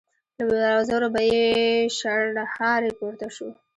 له 0.49 0.69
وزرو 0.79 1.07
به 1.15 1.21
يې 1.33 1.45
شڼهاری 1.97 2.91
پورته 2.99 3.27
شو. 3.35 3.47